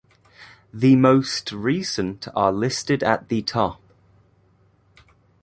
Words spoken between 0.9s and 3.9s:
most recent are listed at the top.